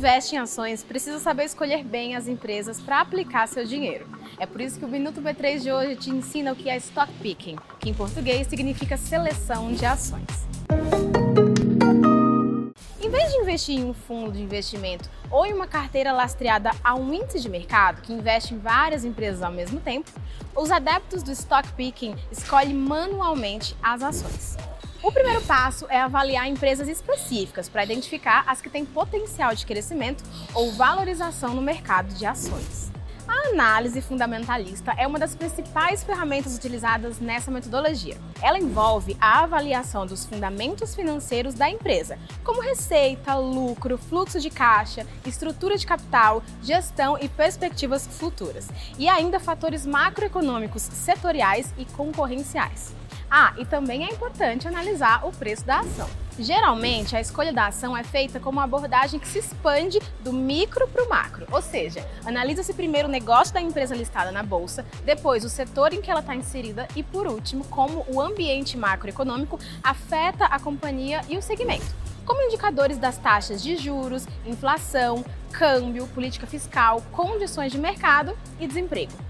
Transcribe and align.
investe 0.00 0.34
em 0.34 0.38
ações 0.38 0.82
precisa 0.82 1.18
saber 1.18 1.44
escolher 1.44 1.84
bem 1.84 2.16
as 2.16 2.26
empresas 2.26 2.80
para 2.80 3.02
aplicar 3.02 3.46
seu 3.46 3.66
dinheiro. 3.66 4.06
É 4.38 4.46
por 4.46 4.58
isso 4.58 4.78
que 4.78 4.84
o 4.86 4.88
Minuto 4.88 5.20
B3 5.20 5.60
de 5.60 5.70
hoje 5.70 5.96
te 5.96 6.08
ensina 6.08 6.54
o 6.54 6.56
que 6.56 6.70
é 6.70 6.76
stock 6.78 7.12
picking, 7.20 7.56
que 7.78 7.90
em 7.90 7.92
português 7.92 8.46
significa 8.46 8.96
seleção 8.96 9.70
de 9.74 9.84
ações. 9.84 10.24
Em 12.98 13.10
vez 13.10 13.30
de 13.30 13.40
investir 13.40 13.78
em 13.78 13.84
um 13.84 13.92
fundo 13.92 14.32
de 14.32 14.42
investimento 14.42 15.06
ou 15.30 15.44
em 15.44 15.52
uma 15.52 15.66
carteira 15.66 16.14
lastreada 16.14 16.70
a 16.82 16.94
um 16.94 17.12
índice 17.12 17.38
de 17.38 17.50
mercado 17.50 18.00
que 18.00 18.10
investe 18.10 18.54
em 18.54 18.58
várias 18.58 19.04
empresas 19.04 19.42
ao 19.42 19.52
mesmo 19.52 19.80
tempo, 19.80 20.10
os 20.56 20.70
adeptos 20.70 21.22
do 21.22 21.30
stock 21.32 21.70
picking 21.74 22.16
escolhem 22.32 22.72
manualmente 22.72 23.76
as 23.82 24.02
ações. 24.02 24.56
O 25.02 25.10
primeiro 25.10 25.40
passo 25.40 25.86
é 25.88 25.98
avaliar 25.98 26.46
empresas 26.46 26.86
específicas 26.86 27.70
para 27.70 27.82
identificar 27.82 28.44
as 28.46 28.60
que 28.60 28.68
têm 28.68 28.84
potencial 28.84 29.54
de 29.54 29.64
crescimento 29.64 30.22
ou 30.52 30.72
valorização 30.72 31.54
no 31.54 31.62
mercado 31.62 32.12
de 32.12 32.26
ações. 32.26 32.92
A 33.26 33.48
análise 33.48 34.02
fundamentalista 34.02 34.92
é 34.98 35.06
uma 35.06 35.18
das 35.18 35.34
principais 35.34 36.04
ferramentas 36.04 36.54
utilizadas 36.54 37.18
nessa 37.18 37.50
metodologia. 37.50 38.18
Ela 38.42 38.58
envolve 38.58 39.16
a 39.18 39.42
avaliação 39.44 40.04
dos 40.04 40.26
fundamentos 40.26 40.94
financeiros 40.94 41.54
da 41.54 41.70
empresa, 41.70 42.18
como 42.44 42.60
receita, 42.60 43.34
lucro, 43.36 43.96
fluxo 43.96 44.38
de 44.38 44.50
caixa, 44.50 45.06
estrutura 45.24 45.78
de 45.78 45.86
capital, 45.86 46.42
gestão 46.62 47.16
e 47.18 47.26
perspectivas 47.26 48.06
futuras, 48.06 48.68
e 48.98 49.08
ainda 49.08 49.40
fatores 49.40 49.86
macroeconômicos 49.86 50.82
setoriais 50.82 51.72
e 51.78 51.86
concorrenciais. 51.86 53.00
Ah, 53.30 53.54
e 53.56 53.64
também 53.64 54.04
é 54.04 54.08
importante 54.08 54.66
analisar 54.66 55.24
o 55.24 55.30
preço 55.30 55.64
da 55.64 55.80
ação. 55.80 56.10
Geralmente, 56.36 57.14
a 57.14 57.20
escolha 57.20 57.52
da 57.52 57.66
ação 57.66 57.96
é 57.96 58.02
feita 58.02 58.40
com 58.40 58.50
uma 58.50 58.64
abordagem 58.64 59.20
que 59.20 59.28
se 59.28 59.38
expande 59.38 60.00
do 60.20 60.32
micro 60.32 60.88
para 60.88 61.04
o 61.04 61.08
macro, 61.08 61.46
ou 61.52 61.62
seja, 61.62 62.04
analisa-se 62.24 62.72
primeiro 62.74 63.06
o 63.06 63.10
negócio 63.10 63.54
da 63.54 63.60
empresa 63.60 63.94
listada 63.94 64.32
na 64.32 64.42
bolsa, 64.42 64.84
depois 65.04 65.44
o 65.44 65.48
setor 65.48 65.92
em 65.92 66.00
que 66.00 66.10
ela 66.10 66.20
está 66.20 66.34
inserida 66.34 66.88
e, 66.96 67.02
por 67.04 67.28
último, 67.28 67.62
como 67.64 68.04
o 68.08 68.20
ambiente 68.20 68.76
macroeconômico 68.76 69.60
afeta 69.82 70.46
a 70.46 70.58
companhia 70.58 71.20
e 71.28 71.36
o 71.36 71.42
segmento, 71.42 71.94
como 72.24 72.42
indicadores 72.42 72.98
das 72.98 73.18
taxas 73.18 73.62
de 73.62 73.76
juros, 73.76 74.26
inflação, 74.44 75.24
câmbio, 75.52 76.06
política 76.08 76.46
fiscal, 76.46 77.02
condições 77.12 77.70
de 77.70 77.78
mercado 77.78 78.36
e 78.58 78.66
desemprego. 78.66 79.29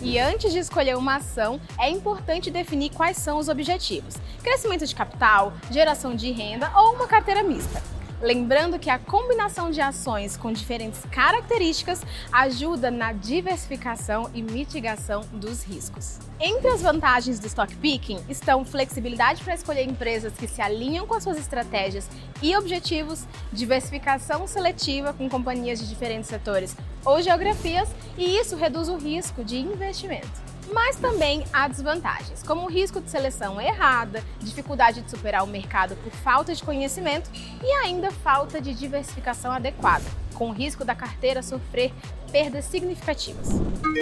E 0.00 0.18
antes 0.18 0.52
de 0.52 0.58
escolher 0.58 0.96
uma 0.96 1.16
ação, 1.16 1.60
é 1.78 1.88
importante 1.88 2.50
definir 2.50 2.90
quais 2.90 3.16
são 3.16 3.38
os 3.38 3.48
objetivos: 3.48 4.14
crescimento 4.42 4.86
de 4.86 4.94
capital, 4.94 5.52
geração 5.70 6.14
de 6.14 6.30
renda 6.30 6.70
ou 6.76 6.94
uma 6.94 7.06
carteira 7.06 7.42
mista. 7.42 7.93
Lembrando 8.24 8.78
que 8.78 8.88
a 8.88 8.98
combinação 8.98 9.70
de 9.70 9.82
ações 9.82 10.34
com 10.34 10.50
diferentes 10.50 11.02
características 11.12 12.00
ajuda 12.32 12.90
na 12.90 13.12
diversificação 13.12 14.30
e 14.32 14.40
mitigação 14.40 15.20
dos 15.30 15.62
riscos. 15.62 16.20
Entre 16.40 16.66
as 16.68 16.80
vantagens 16.80 17.38
do 17.38 17.46
stock 17.46 17.76
picking 17.76 18.18
estão 18.26 18.64
flexibilidade 18.64 19.44
para 19.44 19.54
escolher 19.54 19.86
empresas 19.86 20.32
que 20.32 20.48
se 20.48 20.62
alinham 20.62 21.06
com 21.06 21.12
as 21.12 21.22
suas 21.22 21.36
estratégias 21.36 22.08
e 22.40 22.56
objetivos, 22.56 23.26
diversificação 23.52 24.46
seletiva 24.46 25.12
com 25.12 25.28
companhias 25.28 25.78
de 25.78 25.86
diferentes 25.86 26.30
setores 26.30 26.74
ou 27.04 27.20
geografias, 27.20 27.90
e 28.16 28.38
isso 28.38 28.56
reduz 28.56 28.88
o 28.88 28.96
risco 28.96 29.44
de 29.44 29.58
investimento. 29.58 30.53
Mas 30.72 30.96
também 30.96 31.44
há 31.52 31.68
desvantagens, 31.68 32.42
como 32.42 32.62
o 32.62 32.70
risco 32.70 33.00
de 33.00 33.10
seleção 33.10 33.60
errada, 33.60 34.22
dificuldade 34.40 35.02
de 35.02 35.10
superar 35.10 35.44
o 35.44 35.46
mercado 35.46 35.96
por 35.96 36.12
falta 36.12 36.54
de 36.54 36.62
conhecimento 36.62 37.30
e 37.62 37.70
ainda 37.84 38.10
falta 38.10 38.60
de 38.60 38.74
diversificação 38.74 39.52
adequada, 39.52 40.04
com 40.34 40.50
o 40.50 40.52
risco 40.52 40.84
da 40.84 40.94
carteira 40.94 41.42
sofrer 41.42 41.92
perdas 42.32 42.64
significativas. 42.64 43.48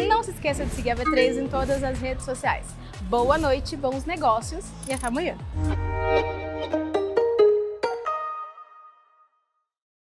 Não 0.09 0.23
se 0.23 0.31
esqueça 0.31 0.65
de 0.65 0.75
seguir 0.75 0.91
a 0.91 0.97
V3 0.97 1.43
em 1.43 1.49
todas 1.49 1.83
as 1.83 1.99
redes 1.99 2.25
sociais. 2.25 2.67
Boa 3.03 3.37
noite, 3.37 3.77
bons 3.77 4.05
negócios 4.05 4.65
e 4.89 4.93
até 4.93 5.07
amanhã! 5.07 5.37